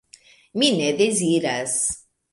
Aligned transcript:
Mi 0.61 0.69
ne 0.79 0.87
deziras! 1.03 1.77